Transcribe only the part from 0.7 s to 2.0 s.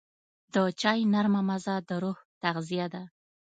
چای نرمه مزه د